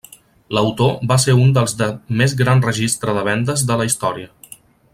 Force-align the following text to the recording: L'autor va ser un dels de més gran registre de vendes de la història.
L'autor 0.57 0.95
va 1.11 1.17
ser 1.23 1.35
un 1.41 1.51
dels 1.57 1.75
de 1.81 1.89
més 2.21 2.33
gran 2.41 2.65
registre 2.71 3.15
de 3.19 3.27
vendes 3.29 3.67
de 3.73 3.79
la 3.83 3.87
història. 3.91 4.33